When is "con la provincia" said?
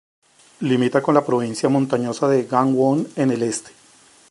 1.03-1.69